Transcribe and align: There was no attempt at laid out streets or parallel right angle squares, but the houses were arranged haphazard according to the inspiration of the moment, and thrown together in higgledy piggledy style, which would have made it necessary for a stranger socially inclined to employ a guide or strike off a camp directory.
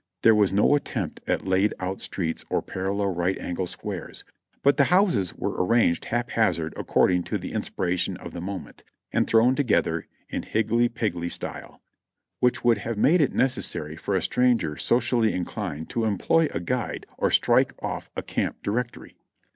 There 0.23 0.33
was 0.33 0.51
no 0.51 0.73
attempt 0.73 1.21
at 1.27 1.45
laid 1.45 1.75
out 1.79 2.01
streets 2.01 2.43
or 2.49 2.63
parallel 2.63 3.13
right 3.13 3.37
angle 3.37 3.67
squares, 3.67 4.23
but 4.63 4.77
the 4.77 4.85
houses 4.85 5.31
were 5.35 5.63
arranged 5.63 6.05
haphazard 6.05 6.73
according 6.75 7.21
to 7.25 7.37
the 7.37 7.51
inspiration 7.53 8.17
of 8.17 8.33
the 8.33 8.41
moment, 8.41 8.83
and 9.11 9.27
thrown 9.27 9.53
together 9.53 10.07
in 10.27 10.41
higgledy 10.41 10.89
piggledy 10.89 11.29
style, 11.29 11.83
which 12.39 12.63
would 12.63 12.79
have 12.79 12.97
made 12.97 13.21
it 13.21 13.35
necessary 13.35 13.95
for 13.95 14.15
a 14.15 14.23
stranger 14.23 14.75
socially 14.75 15.33
inclined 15.33 15.87
to 15.91 16.05
employ 16.05 16.47
a 16.51 16.59
guide 16.59 17.05
or 17.19 17.29
strike 17.29 17.73
off 17.83 18.09
a 18.17 18.23
camp 18.23 18.63
directory. 18.63 19.15